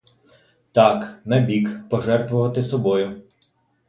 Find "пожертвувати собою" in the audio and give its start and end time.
1.89-3.21